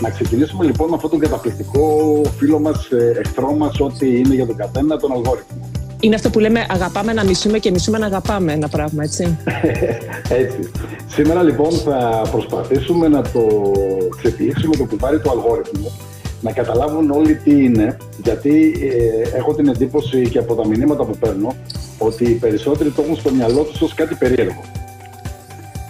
[0.00, 4.46] Να ξεκινήσουμε λοιπόν με αυτόν τον καταπληκτικό φίλο μας, ε, εχθρό μας, ό,τι είναι για
[4.46, 5.70] τον καθένα, τον αλγόριθμο.
[6.00, 9.38] Είναι αυτό που λέμε αγαπάμε να μισούμε και μισούμε να αγαπάμε ένα πράγμα, έτσι.
[10.42, 10.70] έτσι.
[11.06, 13.72] Σήμερα λοιπόν θα προσπαθήσουμε να το
[14.16, 15.92] ξεπλήξουμε το κουβάρι του αλγόριθμου,
[16.40, 21.16] να καταλάβουν όλοι τι είναι, γιατί ε, έχω την εντύπωση και από τα μηνύματα που
[21.20, 21.54] παίρνω
[21.98, 24.62] ότι οι περισσότεροι το έχουν στο μυαλό τους ως κάτι περίεργο.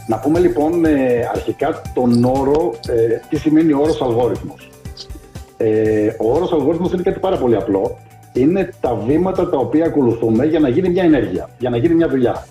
[0.07, 4.71] Να πούμε λοιπόν ε, αρχικά τον όρο, ε, τι σημαίνει ο όρος αλγόριθμος.
[5.57, 7.99] Ε, ο όρος αλγόριθμος είναι κάτι πάρα πολύ απλό.
[8.33, 12.09] Είναι τα βήματα τα οποία ακολουθούμε για να γίνει μια ενέργεια, για να γίνει μια
[12.09, 12.47] δουλειά.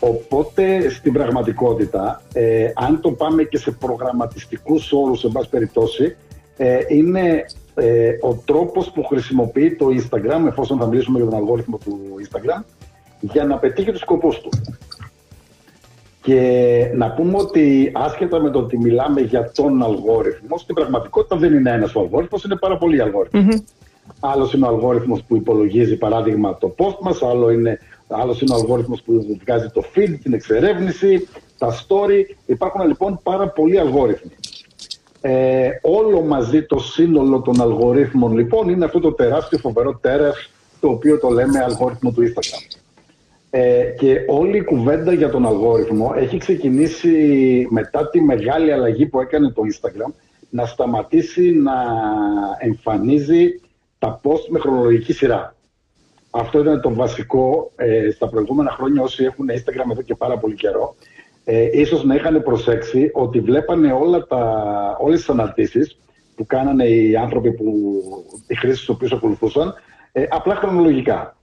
[0.00, 6.16] Οπότε στην πραγματικότητα, ε, αν το πάμε και σε προγραμματιστικούς όρους, σε βάση περιπτώσει,
[6.56, 7.44] ε, είναι
[7.74, 12.64] ε, ο τρόπος που χρησιμοποιεί το Instagram, εφόσον θα μιλήσουμε για τον αλγόριθμο του Instagram,
[13.20, 14.48] για να πετύχει τους σκοπούς του.
[16.22, 21.54] Και να πούμε ότι άσχετα με το ότι μιλάμε για τον αλγόριθμο, στην πραγματικότητα δεν
[21.54, 23.46] είναι ένας ο αλγόριθμος, είναι πάρα πολλοί αλγόριθμοι.
[23.48, 23.62] Mm-hmm.
[24.20, 28.56] Άλλος είναι ο αλγόριθμος που υπολογίζει, παράδειγμα, το post μας, άλλο είναι, άλλος είναι ο
[28.56, 32.24] αλγόριθμος που βγάζει το feed, την εξερεύνηση, τα story.
[32.46, 34.30] Υπάρχουν λοιπόν πάρα πολλοί αλγόριθμοι.
[35.20, 40.88] Ε, όλο μαζί το σύνολο των αλγορίθμων λοιπόν είναι αυτό το τεράστιο φοβερό τέρας το
[40.88, 42.81] οποίο το λέμε αλγόριθμο του Instagram.
[43.54, 49.20] Ε, και όλη η κουβέντα για τον αλγόριθμο έχει ξεκινήσει μετά τη μεγάλη αλλαγή που
[49.20, 50.12] έκανε το Instagram
[50.50, 51.72] να σταματήσει να
[52.58, 53.60] εμφανίζει
[53.98, 55.54] τα post με χρονολογική σειρά.
[56.30, 60.54] Αυτό ήταν το βασικό ε, στα προηγούμενα χρόνια όσοι έχουν Instagram εδώ και πάρα πολύ
[60.54, 60.94] καιρό.
[61.44, 64.42] Ε, ίσως να είχαν προσέξει ότι βλέπανε όλα τα,
[65.00, 65.98] όλες τις αναρτήσεις
[66.36, 67.64] που κάνανε οι άνθρωποι που,
[68.46, 69.74] οι χρήσεις του οποίους ακολουθούσαν
[70.12, 71.36] ε, απλά χρονολογικά.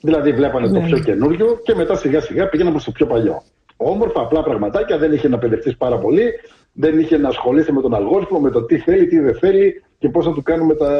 [0.00, 0.86] Δηλαδή βλέπανε το ναι.
[0.86, 3.42] πιο καινούριο και μετά σιγά σιγά πήγαιναν προς το πιο παλιό.
[3.76, 6.32] Όμορφα, απλά πραγματάκια, δεν είχε να παιδευτείς πάρα πολύ,
[6.72, 10.08] δεν είχε να ασχοληθεί με τον αλγόριθμο, με το τι θέλει, τι δεν θέλει και
[10.08, 10.92] πώς να του κάνουμε τα,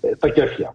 [0.00, 0.74] ε, τα κέφια.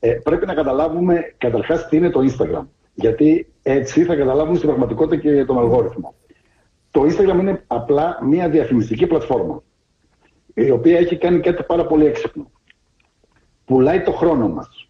[0.00, 2.66] Ε, πρέπει να καταλάβουμε καταρχάς τι είναι το Instagram.
[2.94, 6.14] Γιατί έτσι θα καταλάβουμε στην πραγματικότητα και τον αλγόριθμο.
[6.90, 9.62] Το Instagram είναι απλά μια διαφημιστική πλατφόρμα
[10.54, 12.50] η οποία έχει κάνει κάτι πάρα πολύ έξυπνο.
[13.64, 14.87] Πουλάει το χρόνο μας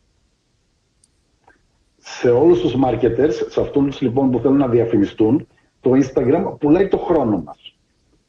[2.16, 5.46] σε όλους τους marketers, σε αυτούς λοιπόν που θέλουν να διαφημιστούν,
[5.80, 7.76] το Instagram πουλάει το χρόνο μας.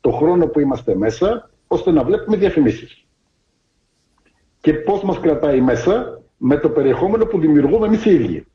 [0.01, 3.05] Το χρόνο που είμαστε μέσα, ώστε να βλέπουμε διαφημίσεις.
[4.61, 8.45] Και πώς μας κρατάει μέσα, με το περιεχόμενο που δημιουργούμε εμείς οι ίδιοι.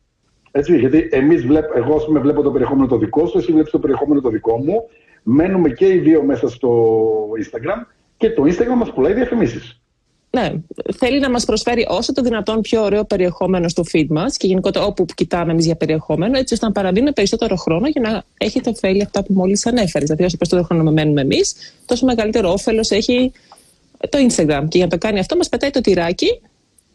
[0.51, 3.79] Έτσι, γιατί εμείς βλέπ, εγώ πούμε, βλέπω το περιεχόμενο το δικό σου, εσύ βλέπεις το
[3.79, 4.89] περιεχόμενο το δικό μου,
[5.23, 6.99] μένουμε και οι δύο μέσα στο
[7.43, 7.87] Instagram
[8.17, 9.84] και το Instagram μας πουλάει διαφημίσεις
[10.35, 10.53] ναι,
[10.97, 14.85] θέλει να μας προσφέρει όσο το δυνατόν πιο ωραίο περιεχόμενο στο feed μας και γενικότερα
[14.85, 18.71] όπου κοιτάμε εμείς για περιεχόμενο, έτσι ώστε να παραμείνουμε περισσότερο χρόνο για να έχει το
[18.71, 20.09] ωφέλη αυτά που μόλις ανέφερες.
[20.09, 21.55] Δηλαδή, όσο περισσότερο χρόνο μένουμε εμείς,
[21.87, 23.33] τόσο μεγαλύτερο όφελος έχει
[24.09, 24.65] το Instagram.
[24.69, 26.41] Και για να το κάνει αυτό, μας πετάει το τυράκι,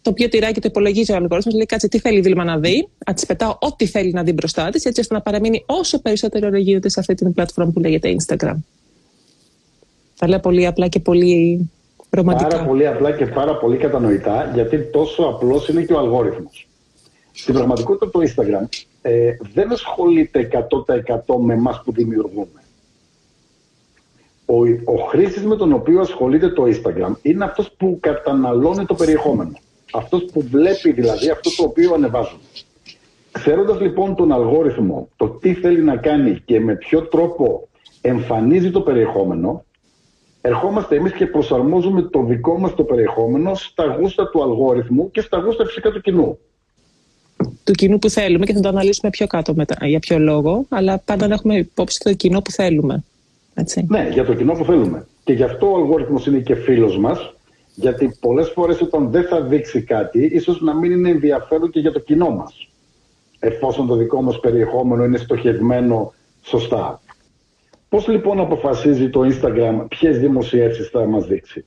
[0.01, 2.87] το οποίο τυράκι το υπολογίζει ο αλγόριθμος, λέει κάτσε τι θέλει η Δήλμα να δει,
[3.05, 6.47] να της πετάω ό,τι θέλει να δει μπροστά της, έτσι ώστε να παραμείνει όσο περισσότερο
[6.47, 8.55] ώρα γίνεται σε αυτή την πλατφόρμα που λέγεται Instagram.
[10.15, 11.69] Θα λέω πολύ απλά και πολύ
[12.49, 16.67] Πάρα πολύ απλά και πάρα πολύ κατανοητά, γιατί τόσο απλός είναι και ο αλγόριθμος.
[17.31, 18.67] Στην πραγματικότητα το Instagram
[19.01, 22.63] ε, δεν ασχολείται 100% με εμάς που δημιουργούμε.
[24.45, 24.55] Ο,
[24.93, 29.51] ο χρήστης με τον οποίο ασχολείται το Instagram είναι αυτός που καταναλώνει το περιεχόμενο.
[29.93, 32.41] Αυτός που βλέπει δηλαδή αυτός το οποίο ανεβάζουμε.
[33.31, 37.67] Ξέροντας λοιπόν τον αλγόριθμο, το τι θέλει να κάνει και με ποιο τρόπο
[38.01, 39.65] εμφανίζει το περιεχόμενο,
[40.49, 45.39] ερχόμαστε εμείς και προσαρμόζουμε το δικό μας το περιεχόμενο στα γούστα του αλγόριθμου και στα
[45.39, 46.37] γούστα φυσικά του κοινού.
[47.63, 50.99] Του κοινού που θέλουμε και θα το αναλύσουμε πιο κάτω μετά για ποιο λόγο, αλλά
[51.05, 53.03] πάντα να έχουμε υπόψη το κοινό που θέλουμε.
[53.53, 53.85] Έτσι.
[53.89, 55.07] Ναι, για το κοινό που θέλουμε.
[55.23, 57.33] Και γι' αυτό ο αλγόριθμος είναι και φίλος μας,
[57.75, 61.91] γιατί πολλές φορές όταν δεν θα δείξει κάτι, ίσως να μην είναι ενδιαφέρον και για
[61.91, 62.67] το κοινό μας.
[63.39, 67.01] Εφόσον το δικό μας περιεχόμενο είναι στοχευμένο σωστά.
[67.89, 71.65] Πώς λοιπόν αποφασίζει το Instagram ποιες δημοσιεύσεις θα μας δείξει;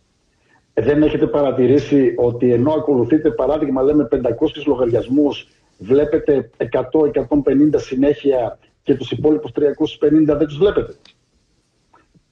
[0.75, 4.19] Ε, δεν έχετε παρατηρήσει ότι ενώ ακολουθείτε παράδειγμα λέμε 500
[4.67, 5.49] λογαριασμούς
[5.79, 10.95] βλέπετε 100-150 συνέχεια και τους υπόλοιπους 350 δεν τους βλέπετε;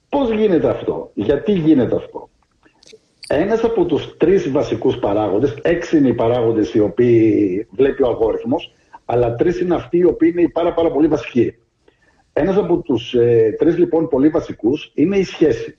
[0.08, 2.28] Πώς γίνεται αυτό, γιατί γίνεται αυτό;
[3.32, 8.74] Ένας από τους τρεις βασικούς παράγοντες, έξι είναι οι παράγοντες οι οποίοι βλέπει ο αλγόριθμος,
[9.04, 11.54] αλλά τρεις είναι αυτοί οι οποίοι είναι οι πάρα, πάρα πολύ βασικοί.
[12.40, 15.78] Ένας από τους ε, τρεις λοιπόν πολύ βασικούς είναι η σχέση.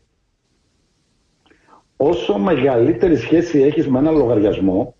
[1.97, 4.95] Όσο μεγαλύτερη σχέση έχεις με ένα λογαριασμό,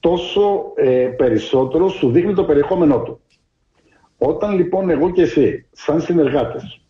[0.00, 3.20] τόσο ε, περισσότερο σου δείχνει το περιεχόμενό του.
[4.18, 6.80] Όταν λοιπόν εγώ και εσύ, σαν συνεργάτες,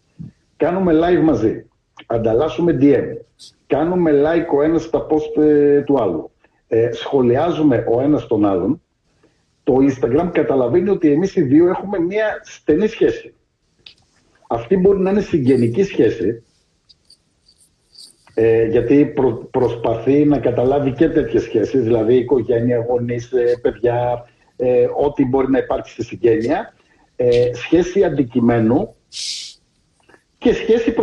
[0.56, 1.64] κάνουμε live μαζί
[2.06, 3.16] ανταλλάσσουμε DM,
[3.66, 6.30] κάνουμε like ο ένας στα post ε, του άλλου,
[6.68, 8.82] ε, σχολιάζουμε ο ένας τον άλλον,
[9.64, 13.34] το Instagram καταλαβαίνει ότι εμείς οι δύο έχουμε μια στενή σχέση.
[14.52, 16.42] Αυτή μπορεί να είναι συγγενική σχέση,
[18.34, 19.14] ε, γιατί
[19.50, 25.58] προσπαθεί να καταλάβει και τέτοιες σχέσεις, δηλαδή οικογένεια, γονείς, ε, παιδιά, ε, ό,τι μπορεί να
[25.58, 26.74] υπάρξει στη συγγένεια,
[27.16, 28.94] ε, σχέση αντικειμένου
[30.38, 30.94] και σχέση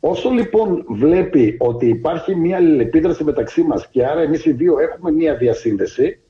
[0.00, 5.10] Όσο λοιπόν βλέπει ότι υπάρχει μια αλληλεπίδραση μεταξύ μας και άρα εμείς οι δύο έχουμε
[5.12, 6.20] μια διασύνδεση,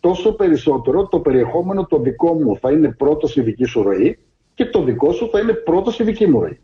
[0.00, 4.18] τόσο περισσότερο το περιεχόμενο το δικό μου θα είναι πρώτος στη δική σου ροή
[4.58, 6.58] και το δικό σου θα είναι πρώτο στη δική μου ροή.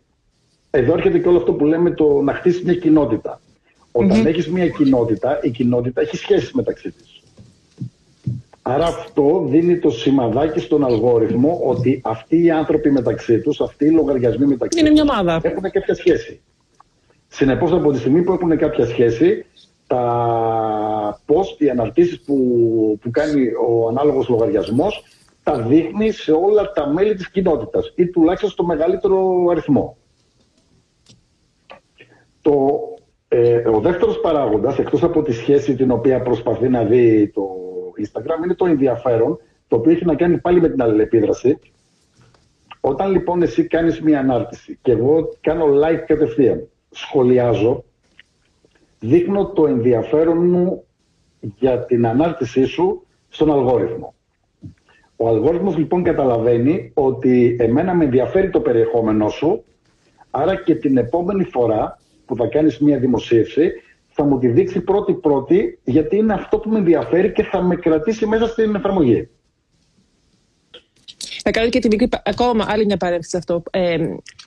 [0.71, 3.41] Εδώ έρχεται και όλο αυτό που λέμε το να χτίσεις μια κοινότητα.
[3.91, 4.25] Όταν mm-hmm.
[4.25, 7.21] έχεις μια κοινότητα, η κοινότητα έχει σχέσεις μεταξύ της.
[8.61, 13.91] Άρα αυτό δίνει το σημαδάκι στον αλγόριθμο ότι αυτοί οι άνθρωποι μεταξύ τους, αυτοί οι
[13.91, 15.39] λογαριασμοί μεταξύ είναι μια ομάδα.
[15.43, 16.39] έχουν κάποια σχέση.
[17.27, 19.45] Συνεπώς από τη στιγμή που έχουν κάποια σχέση,
[19.87, 22.35] τα post, οι αναρτήσεις που,
[23.01, 25.03] που κάνει ο ανάλογος λογαριασμός,
[25.45, 29.97] τα δείχνει σε όλα τα μέλη της κοινότητας ή τουλάχιστον στο μεγαλύτερο αριθμό.
[32.41, 32.79] Το,
[33.27, 37.41] ε, ο δεύτερος παράγοντας, εκτός από τη σχέση την οποία προσπαθεί να δει το
[38.01, 41.59] Instagram, είναι το ενδιαφέρον, το οποίο έχει να κάνει πάλι με την αλληλεπίδραση.
[42.79, 47.83] Όταν λοιπόν εσύ κάνεις μια ανάρτηση και εγώ κάνω like κατευθείαν, σχολιάζω,
[48.99, 50.83] δείχνω το ενδιαφέρον μου
[51.39, 54.14] για την ανάρτησή σου στον αλγόριθμο.
[55.17, 59.63] Ο αλγόριθμος λοιπόν καταλαβαίνει ότι εμένα με ενδιαφέρει το περιεχόμενό σου,
[60.29, 63.71] άρα και την επόμενη φορά που θα κάνεις μια δημοσίευση,
[64.07, 68.25] θα μου τη δείξει πρώτη-πρώτη, γιατί είναι αυτό που με ενδιαφέρει και θα με κρατήσει
[68.25, 69.29] μέσα στην εφαρμογή.
[71.47, 73.63] Θα κάνω και την μικρή, ακόμα άλλη μια παρένθεση σε αυτό.
[73.71, 73.97] Ε,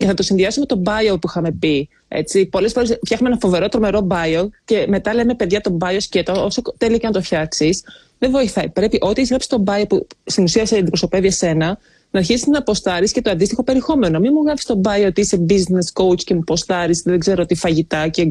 [0.04, 1.88] θα το συνδυάσουμε με το bio που είχαμε πει.
[2.08, 2.46] Έτσι.
[2.46, 6.62] Πολλές φορές φτιάχνουμε ένα φοβερό, τρομερό bio και μετά λέμε παιδιά το bio σκέτο, όσο
[6.78, 7.84] τέλεια και να το φτιάξεις,
[8.18, 8.68] δεν βοηθάει.
[8.68, 11.78] Πρέπει ό,τι έχεις γράψει το bio που στην ουσία σε αντιπροσωπεύει εσένα,
[12.10, 14.18] να αρχίσεις να αποστάρει και το αντίστοιχο περιεχόμενο.
[14.18, 17.54] Μην μου γράφει το bio ότι είσαι business coach και μου ποστάρεις, δεν ξέρω τι
[17.54, 18.28] φαγητά και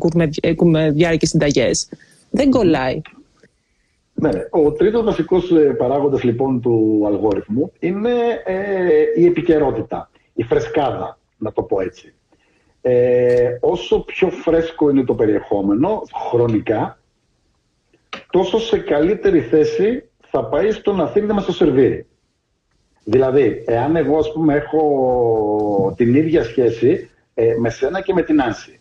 [0.92, 1.88] διάρκεια συνταγές.
[2.30, 3.02] Δεν κολλάει.
[4.20, 4.48] Ναι, ναι.
[4.50, 8.12] Ο τρίτος βασικός ε, παράγοντας λοιπόν του αλγόριθμου είναι
[8.46, 12.14] ε, η επικαιρότητα, η φρεσκάδα, να το πω έτσι.
[12.82, 17.00] Ε, όσο πιο φρέσκο είναι το περιεχόμενο χρονικά,
[18.30, 22.06] τόσο σε καλύτερη θέση θα πάει στο να θέλει να μας το σερβίρει.
[23.04, 28.42] Δηλαδή, εάν εγώ ας πούμε έχω την ίδια σχέση ε, με σένα και με την
[28.42, 28.80] Άνση,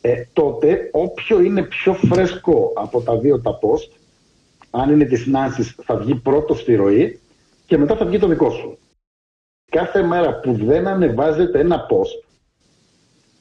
[0.00, 4.03] ε, τότε όποιο είναι πιο φρέσκο από τα δύο τα post,
[4.76, 7.20] αν είναι της Νάνσης θα βγει πρώτος στη ροή
[7.66, 8.78] και μετά θα βγει το δικό σου.
[9.70, 12.28] Κάθε μέρα που δεν ανεβάζετε ένα post,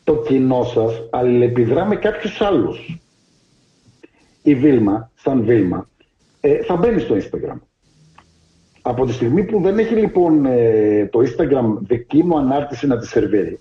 [0.04, 2.98] το κοινό σας αλληλεπιδρά με κάποιους άλλους.
[4.44, 5.90] Η Βίλμα, σαν Βίλμα,
[6.40, 7.60] ε, θα μπαίνει στο Instagram.
[8.82, 13.08] Από τη στιγμή που δεν έχει λοιπόν ε, το Instagram δική μου ανάρτηση να τη
[13.08, 13.60] σερβίρει,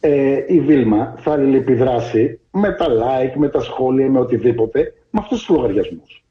[0.00, 5.38] ε, η Βίλμα θα αλληλεπιδράσει με τα like, με τα σχόλια, με οτιδήποτε, με αυτούς
[5.38, 6.25] τους λογαριασμούς.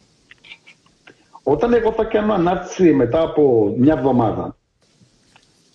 [1.47, 4.57] Όταν εγώ θα κάνω ανάρτηση μετά από μια εβδομάδα,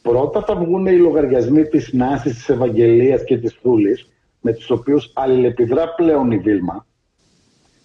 [0.03, 4.09] πρώτα θα βγουν οι λογαριασμοί της Νάσης, της Ευαγγελίας και της Θούλης,
[4.41, 6.87] με τους οποίους αλληλεπιδρά πλέον η Βίλμα,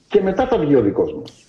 [0.08, 1.46] και μετά θα βγει ο δικός μας.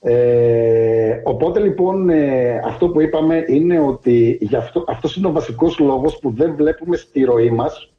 [0.00, 5.78] Ε, οπότε λοιπόν ε, αυτό που είπαμε είναι ότι γι αυτό, αυτός είναι ο βασικός
[5.78, 7.92] λόγος που δεν βλέπουμε στη ροή μας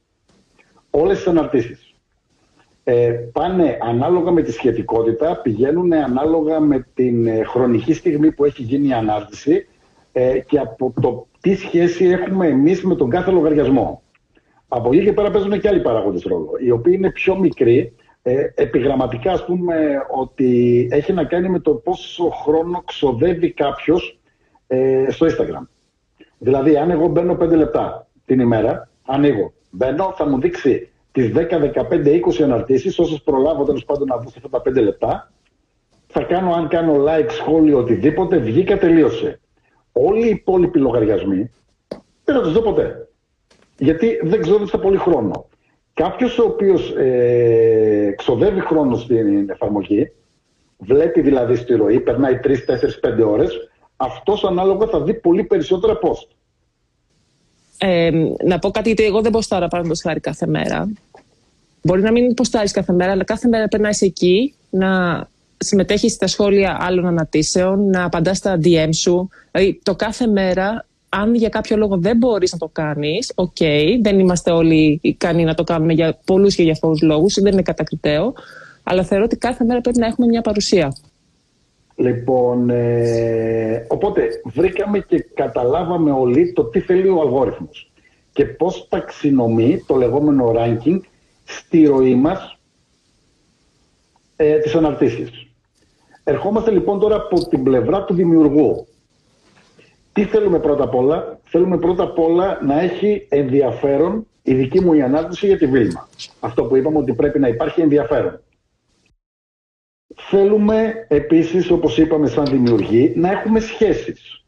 [0.89, 1.90] όλες τις αναρτήσεις.
[2.83, 8.63] Ε, πάνε ανάλογα με τη σχετικότητα, πηγαίνουν ανάλογα με την ε, χρονική στιγμή που έχει
[8.63, 9.67] γίνει η ανάρτηση
[10.11, 14.01] ε, και από το τι σχέση έχουμε εμείς με τον κάθε λογαριασμό.
[14.67, 18.47] Από εκεί και πέρα παίζουν και άλλοι παράγοντες ρόλο, οι οποίοι είναι πιο μικροί ε,
[18.55, 24.19] επιγραμματικά ας πούμε ότι έχει να κάνει με το πόσο χρόνο ξοδεύει κάποιος
[24.67, 25.67] ε, στο Instagram.
[26.37, 31.59] Δηλαδή αν εγώ μπαίνω 5 λεπτά την ημέρα, ανοίγω, μπαίνω, θα μου δείξει τις 10,
[31.59, 35.31] 15, 20 αναρτήσεις, όσες προλάβω τέλος πάντων να δω αυτά τα 5 λεπτά,
[36.07, 39.39] θα κάνω αν κάνω like, σχόλιο, οτιδήποτε, βγήκα, τελείωσε.
[39.91, 41.51] Όλοι οι υπόλοιποι λογαριασμοί
[42.23, 43.07] δεν θα τους δω ποτέ.
[43.77, 45.49] Γιατί δεν ξοδεύει πολύ χρόνο.
[45.93, 50.11] Κάποιος ο οποίος ε, ξοδεύει χρόνο στην εφαρμογή,
[50.77, 55.99] βλέπει δηλαδή στη ροή, περνάει 3, 4, 5 ώρες, αυτός ανάλογα θα δει πολύ περισσότερα
[56.01, 56.27] post.
[57.83, 58.11] Ε,
[58.45, 60.89] να πω κάτι, γιατί εγώ δεν ποστάρω παραδείγματο χάρη κάθε μέρα.
[61.81, 65.23] Μπορεί να μην ποστάρεις κάθε μέρα, αλλά κάθε μέρα περνάει εκεί να
[65.57, 69.29] συμμετέχεις στα σχόλια άλλων αναρτήσεων, να απαντάς στα DM σου.
[69.51, 73.57] Δηλαδή, το κάθε μέρα αν για κάποιο λόγο δεν μπορείς να το κάνεις, οκ,
[74.01, 77.61] δεν είμαστε όλοι ικανοί να το κάνουμε για πολλούς και για αυτούς λόγους, δεν είναι
[77.61, 78.33] κατακριτέο.
[78.83, 80.95] Αλλά θεωρώ ότι κάθε μέρα πρέπει να έχουμε μια παρουσία.
[82.01, 87.91] Λοιπόν, ε, οπότε βρήκαμε και καταλάβαμε όλοι το τι θέλει ο αλγόριθμος
[88.33, 90.99] και πώς ταξινομεί το λεγόμενο ranking
[91.43, 92.59] στη ροή μας
[94.35, 95.47] ε, τις αναρτήσεις.
[96.23, 98.87] Ερχόμαστε λοιπόν τώρα από την πλευρά του δημιουργού.
[100.13, 104.93] Τι θέλουμε πρώτα απ' όλα; Θέλουμε πρώτα απ' όλα να έχει ενδιαφέρον η δική μου
[104.93, 106.09] η ανάρτηση για τη Βίλμα.
[106.39, 108.39] Αυτό που είπαμε ότι πρέπει να υπάρχει ενδιαφέρον.
[110.15, 114.45] Θέλουμε επίσης, όπως είπαμε σαν δημιουργοί, να έχουμε σχέσεις.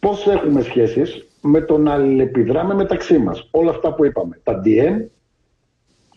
[0.00, 3.48] Πώς έχουμε σχέσεις; Με το να αλληλεπιδράμε μεταξύ μας.
[3.50, 4.40] Όλα αυτά που είπαμε.
[4.42, 5.04] Τα DM,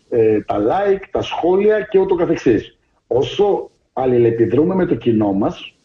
[0.10, 2.78] ε, τα like, τα σχόλια και ούτω καθεξής.
[3.08, 5.76] Όσο αλληλεπιδρούμε με το κοινό μας,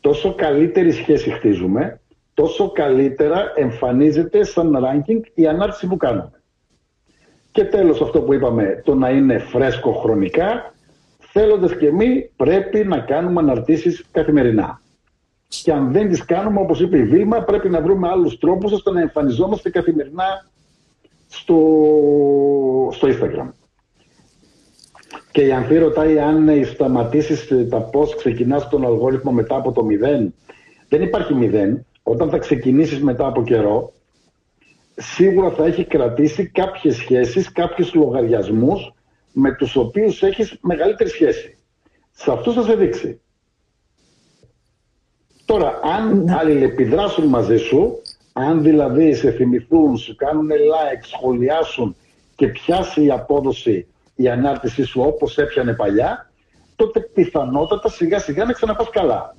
[0.00, 2.00] τόσο καλύτερη σχέση χτίζουμε,
[2.34, 6.42] τόσο καλύτερα εμφανίζεται σαν ranking η ανάρτηση που κάνουμε.
[7.52, 10.73] Και τέλος αυτό που είπαμε, το να είναι φρέσκο χρονικά,
[11.36, 14.80] θέλοντας και εμείς πρέπει να κάνουμε αναρτήσεις καθημερινά.
[15.48, 18.90] Και αν δεν τις κάνουμε, όπως είπε η Βίλμα, πρέπει να βρούμε άλλους τρόπους ώστε
[18.90, 20.48] να εμφανιζόμαστε καθημερινά
[21.28, 21.58] στο,
[22.92, 23.48] στο Instagram.
[25.30, 30.34] Και η Ανθή ρωτάει αν σταματήσεις τα πώ ξεκινά τον αλγόριθμο μετά από το μηδέν.
[30.88, 31.86] Δεν υπάρχει μηδέν.
[32.02, 33.92] Όταν θα ξεκινήσεις μετά από καιρό,
[34.94, 38.93] σίγουρα θα έχει κρατήσει κάποιες σχέσεις, κάποιους λογαριασμούς
[39.36, 41.58] με τους οποίους έχεις μεγαλύτερη σχέση.
[42.12, 43.20] Σε αυτού θα σε δείξει.
[45.44, 46.34] Τώρα, αν ναι.
[46.34, 51.96] αλληλεπιδράσουν μαζί σου, αν δηλαδή σε θυμηθούν, σου κάνουν like, σχολιάσουν
[52.36, 56.30] και πιάσει η απόδοση η ανάρτησή σου όπως έπιανε παλιά,
[56.76, 59.36] τότε πιθανότατα σιγά σιγά να ξαναπάς καλά.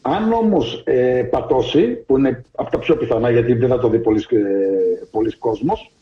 [0.00, 3.98] Αν όμως ε, πατώσει, που είναι από τα πιο πιθανά γιατί δεν θα το δει
[3.98, 5.92] πολλοί, ε, κόσμος,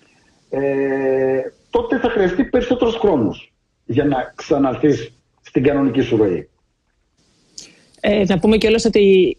[0.50, 1.40] ε,
[1.76, 3.52] τότε θα χρειαστεί περισσότερος χρόνος
[3.85, 6.49] για να ξαναρθείς στην κανονική σου ροή.
[8.00, 9.37] Ε, να πούμε κιόλας ότι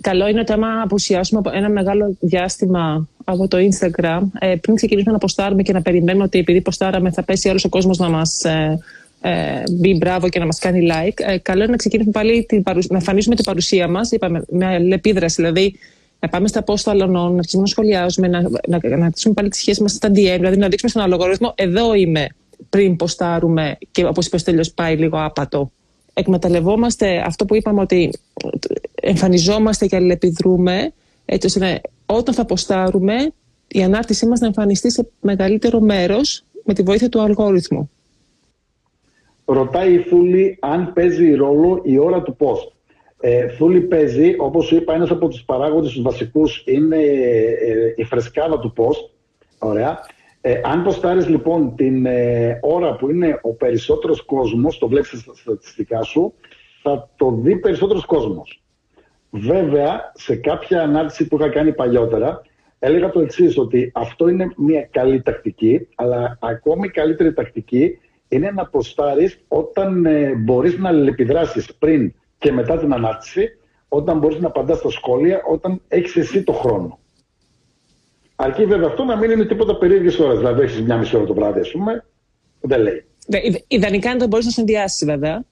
[0.00, 5.18] καλό είναι ότι άμα απουσιάσουμε ένα μεγάλο διάστημα από το Instagram, ε, πριν ξεκινήσουμε να
[5.18, 8.78] ποστάρουμε και να περιμένουμε ότι επειδή ποστάραμε θα πέσει όλο ο κόσμος να μας ε,
[9.20, 12.62] ε, μπει μπράβο και να μας κάνει like, ε, καλό είναι να ξεκινήσουμε πάλι την
[12.66, 15.42] να εμφανίσουμε την παρουσία μας, είπαμε, με αλληλεπίδραση.
[15.42, 15.78] Δηλαδή,
[16.22, 19.56] να πάμε στα post των αλλωνών, να αρχίσουμε να σχολιάζουμε, να, να, να, πάλι τη
[19.56, 22.26] σχέση μας στα DM, δηλαδή να δείξουμε στον αλγοριθμό, εδώ είμαι
[22.70, 25.70] πριν ποστάρουμε και όπως είπες ο Στέλιος πάει λίγο άπατο.
[26.14, 28.10] Εκμεταλλευόμαστε αυτό που είπαμε ότι
[28.94, 30.92] εμφανιζόμαστε και αλληλεπιδρούμε
[31.24, 33.32] έτσι ώστε όταν θα ποστάρουμε
[33.68, 37.90] η ανάρτησή μας να εμφανιστεί σε μεγαλύτερο μέρος με τη βοήθεια του αλγόριθμου.
[39.44, 42.71] Ρωτάει η Θούλη αν παίζει ρόλο η ώρα του post.
[43.24, 48.04] Ε, Θούλη παίζει, όπως σου είπα, ένας από τους παράγοντες τους βασικούς είναι ε, η
[48.04, 49.10] φρεσκάδα του post.
[49.58, 50.00] Ωραία.
[50.40, 55.34] Ε, αν ποστάρεις λοιπόν την ε, ώρα που είναι ο περισσότερος κόσμος, το βλέπεις στα
[55.34, 56.34] στατιστικά σου,
[56.82, 58.62] θα το δει περισσότερος κόσμος.
[59.30, 62.42] Βέβαια, σε κάποια ανάρτηση που είχα κάνει παλιότερα,
[62.78, 67.98] έλεγα το εξής, ότι αυτό είναι μια καλή τακτική, αλλά ακόμη καλύτερη τακτική
[68.28, 73.48] είναι να προστάρει όταν ε, μπορείς να αλληλεπιδράσεις πριν και μετά την ανάρτηση,
[73.88, 76.98] όταν μπορείς να απαντάς στα σχόλια, όταν έχεις εσύ το χρόνο.
[78.36, 80.36] Αρκεί βέβαια αυτό να μην είναι τίποτα περίεργε ώρε.
[80.36, 82.04] Δηλαδή, έχεις μια μισή ώρα το βράδυ, ας πούμε,
[82.60, 83.04] δεν λέει.
[83.66, 85.44] Ιδανικά αν το μπορείς να συνδυάσει, βέβαια.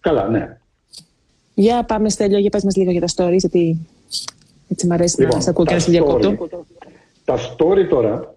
[0.00, 0.58] Καλά, ναι.
[1.54, 3.86] Για πάμε Στέλιο, για πες μας λίγο για τα stories, γιατί
[4.68, 6.48] έτσι μου αρέσει λοιπόν, να σε ακούω και να σε διακόπτω.
[7.24, 8.34] Τα story τώρα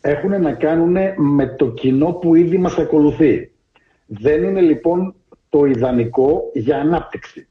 [0.00, 3.50] έχουν να κάνουν με το κοινό που ήδη μας ακολουθεί.
[4.06, 5.14] Δεν είναι λοιπόν
[5.56, 7.48] το ιδανικό για ανάπτυξη.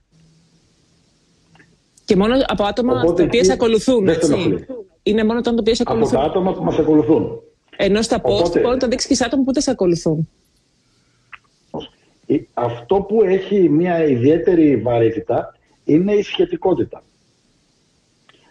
[2.06, 4.08] Και μόνο από άτομα Οπότε, τα οποία σε ακολουθούν.
[4.08, 4.66] Έτσι.
[5.04, 6.18] Είναι μόνο τα οποία σε ακολουθούν.
[6.18, 7.40] Από τα άτομα που μας ακολουθούν.
[7.78, 10.30] Ενώ στα post μπορεί να το δείξεις και σε άτομα που δεν σε ακολουθούν.
[12.54, 17.04] Αυτό που έχει μια ιδιαίτερη βαρύτητα είναι η σχετικότητα.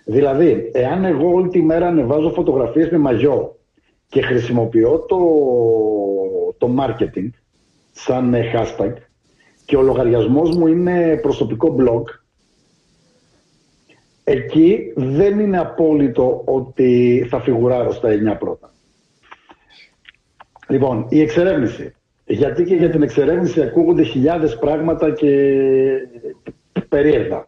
[0.04, 3.58] Δηλαδή, εάν εγώ όλη τη μέρα ανεβάζω φωτογραφίες με μαγιό
[4.08, 5.18] και χρησιμοποιώ το,
[6.58, 7.28] το marketing
[7.92, 8.92] σαν hashtag
[9.64, 12.02] και ο λογαριασμός μου είναι προσωπικό blog,
[14.25, 18.73] εκεί δεν είναι απόλυτο ότι θα φιγουράρω στα 9 πρώτα.
[20.68, 21.94] Λοιπόν, η εξερεύνηση.
[22.26, 25.59] Γιατί και για την εξερεύνηση ακούγονται χιλιάδες πράγματα και
[26.88, 27.47] περίεργα.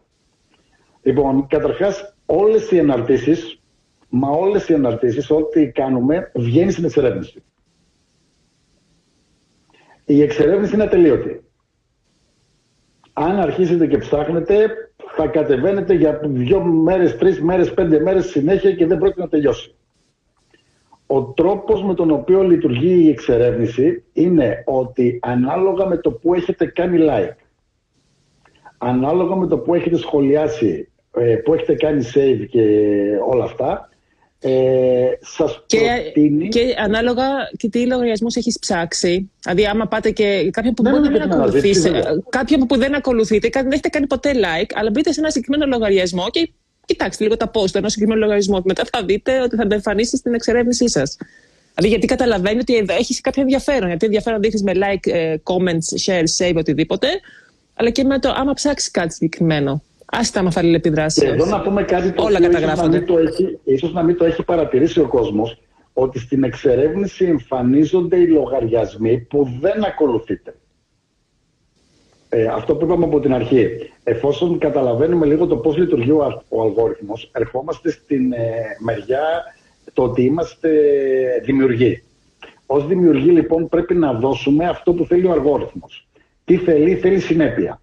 [1.01, 3.61] Λοιπόν, καταρχάς όλες οι αναρτήσεις,
[4.09, 7.43] μα όλες οι αναρτήσεις, ό,τι κάνουμε, βγαίνει στην εξερεύνηση.
[10.05, 11.46] Η εξερεύνηση είναι ατελείωτη.
[13.19, 14.67] Αν αρχίσετε και ψάχνετε,
[15.15, 19.75] θα κατεβαίνετε για δύο μέρες, τρεις μέρες, πέντε μέρες συνέχεια και δεν πρόκειται να τελειώσει.
[21.07, 26.65] Ο τρόπος με τον οποίο λειτουργεί η εξερεύνηση είναι ότι ανάλογα με το που έχετε
[26.65, 27.35] κάνει like,
[28.77, 32.63] ανάλογα με το που έχετε σχολιάσει, ε, που έχετε κάνει save και
[33.27, 33.89] όλα αυτά,
[34.39, 36.47] ε, σας και, προτείνει...
[36.47, 37.23] και ανάλογα
[37.57, 39.31] και τι λογαριασμούς έχεις ψάξει.
[39.43, 41.91] Δηλαδή, άμα πάτε και κάποιον που μπορεί να ακολουθήσει,
[42.29, 46.29] κάποιον που δεν ακολουθείτε, δεν έχετε κάνει ποτέ like, αλλά μπείτε σε ένα συγκεκριμένο λογαριασμό
[46.29, 46.51] και
[46.85, 48.61] κοιτάξτε λίγο τα post ενός συγκεκριμένου λογαριασμού.
[48.65, 51.17] Μετά θα δείτε ότι θα τα εμφανίσει στην εξερεύνησή σας.
[51.75, 53.87] Δηλαδή, γιατί καταλαβαίνει ότι έχεις κάποιο ενδιαφέρον.
[53.87, 57.07] Γιατί ενδιαφέρον δείχνει με like, ε, comments, share, save, οτιδήποτε,
[57.73, 59.83] αλλά και με το άμα ψάξεις κάτι συγκεκριμένο.
[60.11, 61.23] Άστα με αλληλεπιδράσεις.
[61.23, 63.03] Εδώ να πούμε κάτι το Όλα καταγράφονται.
[63.63, 65.57] Ίσως να μην το έχει παρατηρήσει ο κόσμος,
[65.93, 70.55] ότι στην εξερεύνηση εμφανίζονται οι λογαριασμοί που δεν ακολουθείτε.
[72.29, 73.67] Ε, αυτό που είπαμε από την αρχή.
[74.03, 79.43] Εφόσον καταλαβαίνουμε λίγο το πώς λειτουργεί ο, ο αλγόριθμος, ερχόμαστε στην ε, μεριά
[79.93, 80.69] το ότι είμαστε
[81.43, 82.03] δημιουργοί.
[82.65, 86.07] Ως δημιουργοί λοιπόν πρέπει να δώσουμε αυτό που θέλει ο αλγόριθμος.
[86.45, 87.81] Τι θέλει, θέλει συνέπεια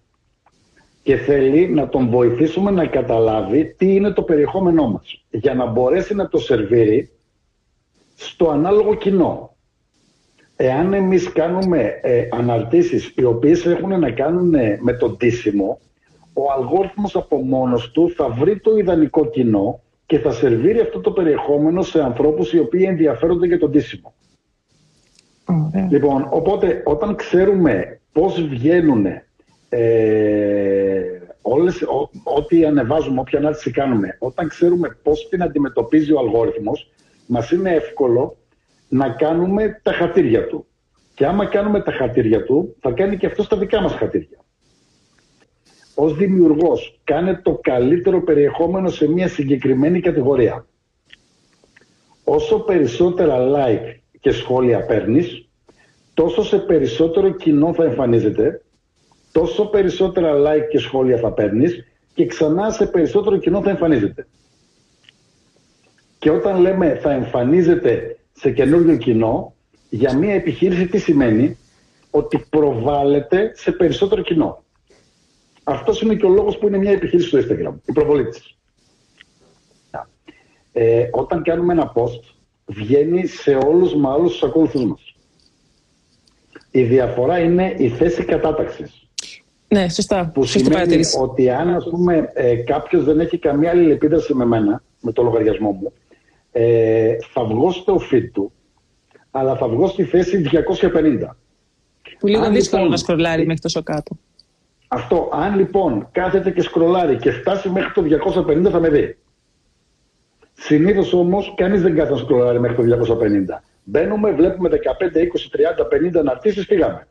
[1.05, 6.15] και θέλει να τον βοηθήσουμε να καταλάβει τι είναι το περιεχόμενό μας για να μπορέσει
[6.15, 7.09] να το σερβίρει
[8.15, 9.55] στο ανάλογο κοινό.
[10.55, 15.79] Εάν εμείς κάνουμε ε, αναρτήσεις οι οποίες έχουν να κάνουν με το ντύσιμο,
[16.33, 21.11] ο αλγόριθμος από μόνος του θα βρει το ιδανικό κοινό και θα σερβίρει αυτό το
[21.11, 24.13] περιεχόμενο σε ανθρώπους οι οποίοι ενδιαφέρονται για το ντύσιμο.
[25.89, 29.05] Λοιπόν, οπότε όταν ξέρουμε πώς βγαίνουν
[29.69, 30.74] ε,
[31.47, 31.83] όλες,
[32.23, 36.91] ό,τι ανεβάζουμε, όποια ανάρτηση κάνουμε, όταν ξέρουμε πώς την αντιμετωπίζει ο αλγόριθμος,
[37.25, 38.37] μας είναι εύκολο
[38.89, 40.65] να κάνουμε τα χατήρια του.
[41.13, 44.37] Και άμα κάνουμε τα χατήρια του, θα κάνει και αυτός τα δικά μας χατήρια.
[45.95, 50.65] Ως δημιουργός, κάνε το καλύτερο περιεχόμενο σε μια συγκεκριμένη κατηγορία.
[52.23, 55.49] Όσο περισσότερα like και σχόλια παίρνεις,
[56.13, 58.64] τόσο σε περισσότερο κοινό θα εμφανίζεται
[59.35, 64.27] τόσο περισσότερα like και σχόλια θα παίρνεις και ξανά σε περισσότερο κοινό θα εμφανίζεται.
[66.17, 69.53] Και όταν λέμε θα εμφανίζεται σε καινούργιο κοινό,
[69.89, 71.57] για μια επιχείρηση τι σημαίνει,
[72.11, 74.63] ότι προβάλλεται σε περισσότερο κοινό.
[75.63, 78.57] Αυτός είναι και ο λόγος που είναι μια επιχείρηση στο Instagram, η προβολή της.
[80.71, 82.21] Ε, όταν κάνουμε ένα post,
[82.65, 85.15] βγαίνει σε όλους με όλους τους ακόλουθους μας.
[86.71, 89.04] Η διαφορά είναι η θέση κατάταξης.
[89.75, 90.31] Ναι, σωστά.
[90.33, 94.45] Που Σωστή σημαίνει ότι αν ας πούμε ε, κάποιος δεν έχει καμία άλλη επίδραση με
[94.45, 95.93] μένα, με το λογαριασμό μου,
[96.51, 98.51] ε, θα βγω στο feed του,
[99.31, 101.35] αλλά θα βγω στη θέση 250.
[102.19, 104.17] Που λίγο αν, δύσκολο λοιπόν, να σκρολάρει μέχρι τόσο κάτω.
[104.87, 105.29] Αυτό.
[105.33, 108.03] Αν λοιπόν κάθεται και σκρολάρει και φτάσει μέχρι το
[108.47, 109.17] 250 θα με δει.
[110.53, 113.61] Συνήθως όμως κανείς δεν κάθεται να σκρολάρει μέχρι το 250.
[113.83, 114.79] Μπαίνουμε, βλέπουμε 15, 20,
[116.09, 117.07] 30, 50 αναρτήσεις, φύγαμε.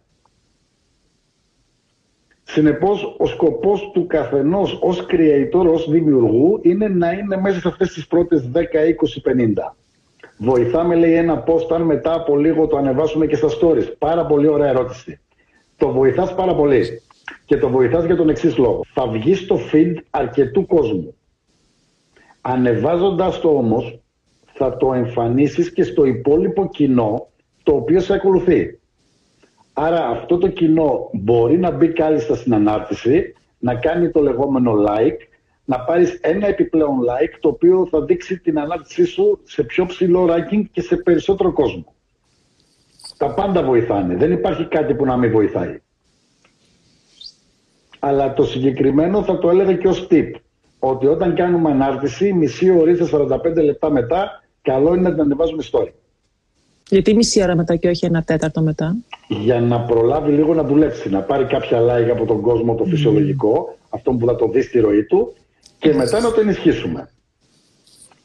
[2.44, 7.92] Συνεπώς, ο σκοπός του καθενός ως creator, ως δημιουργού, είναι να είναι μέσα σε αυτές
[7.92, 9.76] τις πρώτες 10, 20, 50.
[10.38, 13.92] Βοηθάμε, λέει, ένα post, αν μετά από λίγο το ανεβάσουμε και στα stories.
[13.98, 15.20] Πάρα πολύ ωραία ερώτηση.
[15.76, 17.02] Το βοηθάς πάρα πολύ.
[17.44, 18.80] Και το βοηθάς για τον εξής λόγο.
[18.94, 21.14] Θα βγεις στο feed αρκετού κόσμου.
[22.40, 23.98] Ανεβάζοντας το όμως,
[24.44, 27.28] θα το εμφανίσεις και στο υπόλοιπο κοινό,
[27.62, 28.78] το οποίο σε ακολουθεί.
[29.76, 35.18] Άρα αυτό το κοινό μπορεί να μπει κάλλιστα στην ανάρτηση, να κάνει το λεγόμενο like,
[35.64, 40.28] να πάρεις ένα επιπλέον like το οποίο θα δείξει την ανάρτησή σου σε πιο ψηλό
[40.30, 41.94] ranking και σε περισσότερο κόσμο.
[43.16, 44.16] Τα πάντα βοηθάνε.
[44.16, 45.80] Δεν υπάρχει κάτι που να μην βοηθάει.
[47.98, 50.30] Αλλά το συγκεκριμένο θα το έλεγα και ως tip.
[50.78, 55.90] Ότι όταν κάνουμε ανάρτηση, μισή ώρα 45 λεπτά μετά, καλό είναι να την ανεβάζουμε story.
[56.88, 58.96] Γιατί μισή ώρα μετά και όχι ένα τέταρτο μετά.
[59.28, 63.76] Για να προλάβει λίγο να δουλέψει, να πάρει κάποια like από τον κόσμο το φυσιολογικό,
[63.88, 65.34] αυτό που θα το δει στη ροή του,
[65.78, 67.08] και μετά να το ενισχύσουμε.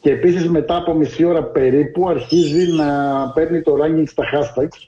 [0.02, 4.88] Και επίσης μετά από μισή ώρα περίπου αρχίζει να παίρνει το ranking στα hashtags,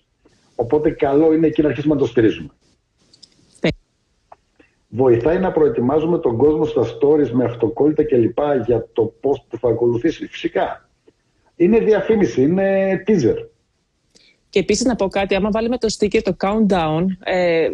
[0.55, 2.49] οπότε καλό είναι εκεί να αρχίσουμε να το στηρίζουμε.
[3.61, 3.69] Ναι.
[4.87, 8.37] Βοηθάει να προετοιμάζουμε τον κόσμο στα stories με αυτοκόλλητα κλπ.
[8.65, 10.27] για το post που θα ακολουθήσει.
[10.27, 10.89] Φυσικά.
[11.55, 13.35] Είναι διαφήμιση, είναι teaser.
[14.51, 17.67] Και επίσης να πω κάτι, άμα βάλουμε το sticker το countdown, ε,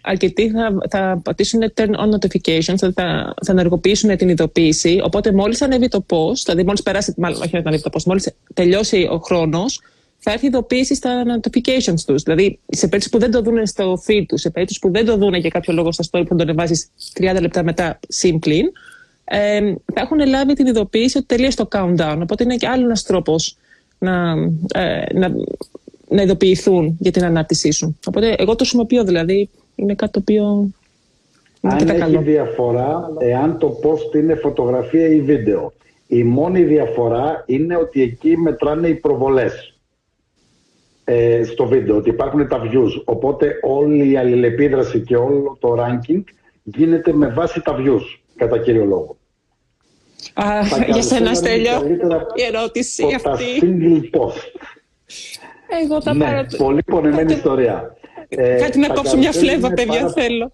[0.00, 5.00] αρκετοί θα, θα πατήσουν turn on notifications, θα, θα, ενεργοποιήσουν την ειδοποίηση.
[5.04, 8.34] Οπότε μόλις ανέβει το post, δηλαδή μόλις περάσει, μάλλον όχι να ανέβει το post, μόλις
[8.54, 9.80] τελειώσει ο χρόνος,
[10.18, 12.22] θα έρθει ειδοποίηση στα notifications τους.
[12.22, 15.16] Δηλαδή, σε περίπτωση που δεν το δουν στο feed τους, σε περίπτωση που δεν το
[15.16, 16.88] δουν για κάποιο λόγο στο story που τον ανεβάζεις
[17.20, 18.66] 30 λεπτά μετά συμπλήν,
[19.24, 19.60] ε,
[19.94, 22.18] θα έχουν λάβει την ειδοποίηση ότι τελείωσε το countdown.
[22.22, 23.56] Οπότε είναι και άλλο ένας τρόπος
[23.98, 24.34] να,
[24.74, 25.32] ε, να,
[26.08, 27.98] να ειδοποιηθούν για την ανάρτησή σου.
[28.06, 29.50] Οπότε εγώ το χρησιμοποιώ δηλαδή.
[29.74, 30.70] Είναι κάτι το οποίο.
[31.60, 32.20] Αν έχει καλό.
[32.20, 35.72] διαφορά, εάν το post είναι φωτογραφία ή βίντεο.
[36.06, 39.78] Η μόνη διαφορά είναι ότι εκεί μετράνε οι προβολές
[41.04, 43.02] ε, στο βίντεο, ότι υπάρχουν τα views.
[43.04, 46.22] Οπότε όλη η αλληλεπίδραση και όλο το ranking
[46.62, 49.16] γίνεται με βάση τα views, κατά κύριο λόγο.
[50.34, 50.60] Α,
[50.92, 51.86] για σένα, Στέλιο,
[52.34, 53.28] η ερώτηση αυτή.
[53.60, 54.60] Τα single post.
[55.82, 56.46] Εγώ θα ναι, πάρω...
[56.56, 57.96] πολύ πονεμένη ιστορία.
[58.28, 60.12] Ε, κάτι να κόψω μια φλέβα, παιδιά, πάρα...
[60.12, 60.50] θέλω.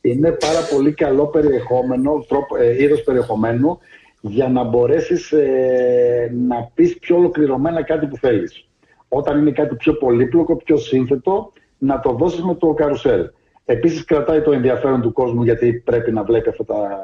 [0.00, 3.78] Είναι πάρα πολύ καλό περιεχόμενο, τρόπο, ε, είδος περιεχομένου,
[4.20, 8.68] για να μπορέσεις ε, να πεις πιο ολοκληρωμένα κάτι που θέλεις.
[9.08, 13.30] Όταν είναι κάτι πιο πολύπλοκο, πιο σύνθετο, να το δώσεις με το καρουσέλ.
[13.64, 17.00] Επίσης κρατάει το ενδιαφέρον του κόσμου γιατί πρέπει να βλέπει αυτά τα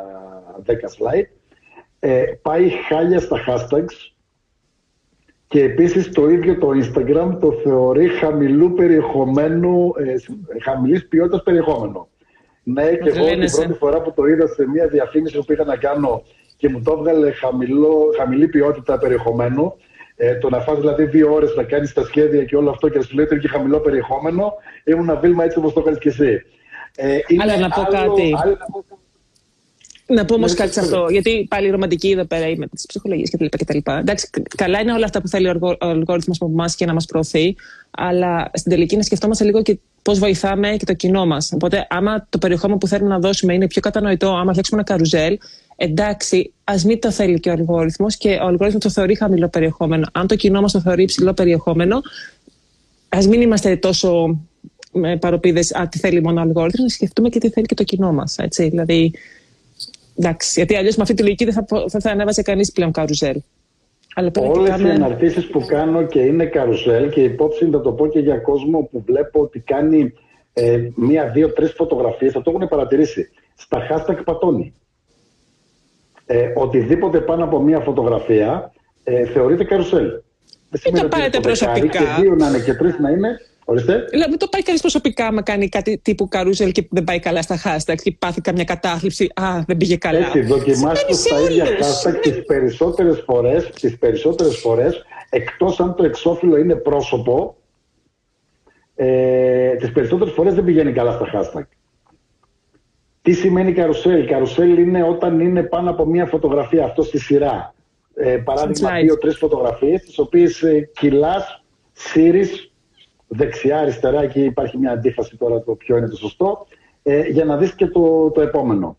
[0.66, 1.26] 10 slide.
[1.98, 4.12] Ε, πάει χάλια στα hashtags
[5.48, 10.14] και επίσης το ίδιο το Instagram το θεωρεί χαμηλού περιεχομένου, ε,
[10.62, 12.08] χαμηλής ποιότητας περιεχόμενο.
[12.62, 15.76] Ναι, και εγώ την πρώτη φορά που το είδα σε μια διαφήμιση που πήγα να
[15.76, 16.22] κάνω
[16.56, 19.76] και μου το έβγαλε χαμηλό, χαμηλή ποιότητα περιεχομένου.
[20.16, 22.98] Ε, το να φας δηλαδή δύο ώρες να κάνεις τα σχέδια και όλο αυτό και
[22.98, 24.52] να σου λέει ότι και χαμηλό περιεχόμενο,
[24.84, 26.42] ήμουν ένα βήμα έτσι όπως το έκανες και εσύ.
[26.96, 28.34] Ε, Αλλά να πω κάτι.
[30.08, 31.06] Να πω όμως ναι, κάτι σε αυτό.
[31.10, 33.78] Γιατί πάλι η ρομαντική εδώ πέρα είμαι της ψυχολογίας κτλ.
[33.84, 37.56] Εντάξει, καλά είναι όλα αυτά που θέλει ο αλγόριθμος από εμάς και να μας προωθεί.
[37.90, 41.52] Αλλά στην τελική να σκεφτόμαστε λίγο και πώς βοηθάμε και το κοινό μας.
[41.52, 45.38] Οπότε, άμα το περιεχόμενο που θέλουμε να δώσουμε είναι πιο κατανοητό, άμα φτιάξουμε ένα καρουζέλ,
[45.76, 50.06] εντάξει, ας μην το θέλει και ο αλγόριθμος και ο αλγόριθμος το θεωρεί χαμηλό περιεχόμενο.
[50.12, 52.00] Αν το κοινό μας το θεωρεί υψηλό περιεχόμενο,
[53.08, 54.40] ας μην είμαστε τόσο
[54.92, 57.84] με παροπίδες, α, τι θέλει μόνο ο αλγόριθμος, να σκεφτούμε και τι θέλει και το
[57.84, 58.36] κοινό μας.
[58.56, 59.12] Δηλαδή,
[60.18, 63.40] εντάξει, γιατί αλλιώς με αυτή τη λογική δεν θα, θα, θα ανέβασε κανείς πλέον καρουζέλ.
[64.36, 68.38] Όλες οι αναρτήσεις που κάνω και είναι καρουσέλ και υπόψη θα το πω και για
[68.38, 70.12] κόσμο που βλέπω ότι κάνει
[70.52, 73.30] ε, μία, δύο, τρεις φωτογραφίες, θα το έχουν παρατηρήσει.
[73.54, 74.74] Στα hashtag πατώνει.
[76.26, 78.72] Ε, οτιδήποτε πάνω από μία φωτογραφία
[79.04, 80.10] ε, θεωρείται καρουσέλ.
[80.70, 81.98] Δεν το πάρετε προσωπικά.
[81.98, 83.40] Και δύο να είναι και τρεις να είναι.
[83.70, 84.04] Ορίστε.
[84.10, 87.60] Δηλαδή, το πάει κανείς προσωπικά, με κάνει κάτι τύπου καρούζελ και δεν πάει καλά στα
[87.64, 89.30] hashtag και πάθει καμιά κατάθλιψη.
[89.34, 90.18] Α, δεν πήγε καλά.
[90.18, 96.56] Έτσι, δοκιμάστε τα ίδια hashtag τις περισσότερες φορές, τις περισσότερες φορές, εκτός αν το εξώφυλλο
[96.56, 97.56] είναι πρόσωπο,
[98.94, 101.66] ε, τις περισσότερες φορές δεν πηγαίνει καλά στα hashtag.
[103.22, 107.74] Τι σημαίνει καρουσέλ; Καρουσέλ είναι όταν είναι πάνω από μία φωτογραφία, αυτό στη σειρά.
[108.14, 112.67] Ε, παράδειγμα, δύο-τρεις φωτογραφίες, τις οποίες ε, κυλάς, σύρεις
[113.28, 116.66] δεξιά-αριστερά, εκεί υπάρχει μια αντίφαση τώρα το ποιο είναι το σωστό,
[117.02, 118.96] ε, για να δεις και το, το επόμενο.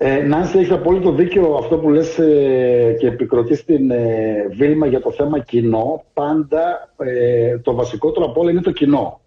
[0.00, 5.00] Ε, Νάνση, έχεις απόλυτο δίκιο αυτό που λες ε, και επικροτείς στην ε, Βίλμα για
[5.00, 6.04] το θέμα κοινό.
[6.12, 9.20] Πάντα ε, το βασικότερο από όλα είναι το κοινό.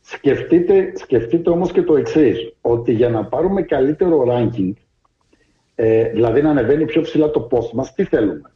[0.00, 4.72] Σκεφτείτε, σκεφτείτε όμως και το εξής ότι για να πάρουμε καλύτερο ranking,
[5.74, 8.52] ε, δηλαδή να ανεβαίνει πιο ψηλά το post μας, τι θέλουμε;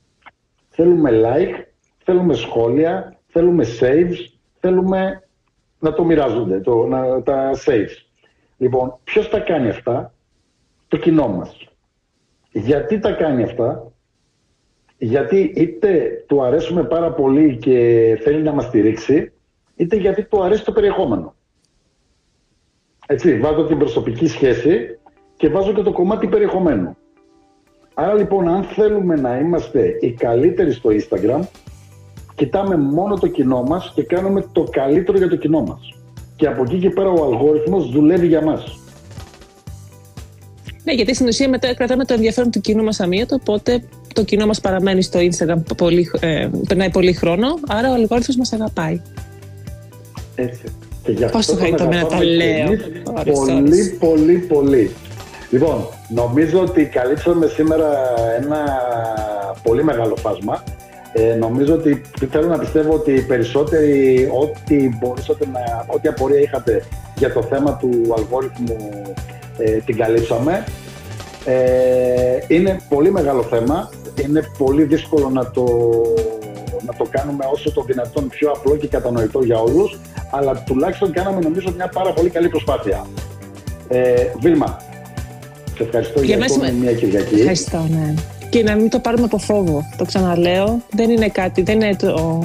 [0.69, 1.65] Θέλουμε like,
[1.99, 4.17] θέλουμε σχόλια, θέλουμε saves,
[4.61, 5.23] θέλουμε
[5.79, 7.97] να το μοιράζονται, το, να, τα saves.
[8.57, 10.15] Λοιπόν, ποιος τα κάνει αυτά,
[10.89, 11.69] το κοινό μας.
[12.53, 13.93] Γιατί τα κάνει αυτά,
[14.99, 19.33] γιατί είτε του αρέσουμε πάρα πολύ και θέλει να μας στηρίξει,
[19.77, 21.35] είτε γιατί του αρέσει το περιεχόμενο.
[23.07, 24.99] Έτσι, βάζω την προσωπική σχέση
[25.37, 26.97] και βάζω και το κομμάτι περιεχομένου.
[27.95, 31.41] Άρα λοιπόν, αν θέλουμε να είμαστε οι καλύτεροι στο Instagram,
[32.39, 35.81] κοιτάμε μόνο το κοινό μας και κάνουμε το καλύτερο για το κοινό μας.
[36.37, 38.79] Και από εκεί και πέρα ο αλγόριθμος δουλεύει για μας.
[40.85, 44.47] Ναι, γιατί στην ουσία μετά κρατάμε το ενδιαφέρον του κοινού μας αμύωτο, οπότε το κοινό
[44.47, 49.01] μας παραμένει στο Instagram, πολύ, ε, περνάει πολύ χρόνο, άρα ο αλγόριθμος μας αγαπάει.
[50.35, 50.63] Έτσι.
[51.33, 52.67] Πώς το χαριτώ να τα λέω.
[53.33, 54.91] Πολύ, πολύ, πολύ.
[55.51, 57.87] Λοιπόν, νομίζω ότι καλύψαμε σήμερα
[58.43, 58.65] ένα
[59.63, 60.63] πολύ μεγάλο φάσμα.
[61.13, 66.83] Ε, νομίζω ότι θέλω να πιστεύω ότι οι περισσότεροι ό,τι μπορούσατε να, ό,τι απορία είχατε
[67.17, 68.77] για το θέμα του αλγόριθμου
[69.59, 70.65] ε, την καλύψαμε.
[71.45, 73.91] Ε, είναι πολύ μεγάλο θέμα.
[74.25, 75.65] Είναι πολύ δύσκολο να το,
[76.87, 79.99] να το κάνουμε όσο το δυνατόν πιο απλό και κατανοητό για όλους.
[80.31, 83.07] Αλλά τουλάχιστον κάναμε νομίζω μια πάρα πολύ καλή προσπάθεια.
[83.89, 84.81] Ε, Βίλμα,
[85.77, 87.35] σε ευχαριστώ για, για μια Κυριακή.
[87.35, 88.15] Ευχαριστώ, ναι.
[88.51, 89.89] Και να μην το πάρουμε από φόβο.
[89.97, 92.41] Το ξαναλέω, δεν είναι κάτι, δεν είναι το,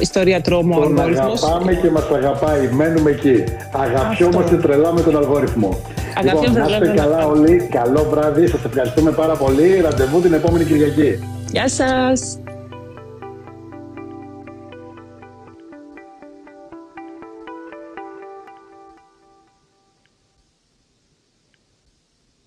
[0.00, 3.44] ιστορία τρόμου Τον αγαπάμε και μας αγαπάει, μένουμε εκεί.
[3.72, 5.78] Αγαπιόμαστε τρελά με τον αλγόριθμο.
[6.22, 9.80] Λοιπόν, να είστε καλά όλοι, καλό βράδυ, σας ευχαριστούμε πάρα πολύ.
[9.80, 11.18] Ραντεβού την επόμενη Κυριακή.
[11.50, 12.38] Γεια σας!